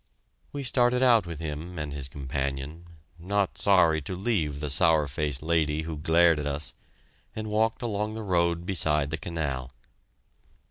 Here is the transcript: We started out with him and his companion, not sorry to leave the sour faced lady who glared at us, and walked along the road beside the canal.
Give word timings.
We 0.51 0.63
started 0.63 1.03
out 1.03 1.27
with 1.27 1.39
him 1.39 1.77
and 1.77 1.93
his 1.93 2.09
companion, 2.09 2.87
not 3.19 3.59
sorry 3.59 4.01
to 4.01 4.15
leave 4.15 4.59
the 4.59 4.71
sour 4.71 5.07
faced 5.07 5.43
lady 5.43 5.83
who 5.83 5.95
glared 5.95 6.39
at 6.39 6.47
us, 6.47 6.73
and 7.35 7.51
walked 7.51 7.83
along 7.83 8.15
the 8.15 8.23
road 8.23 8.65
beside 8.65 9.11
the 9.11 9.17
canal. 9.17 9.69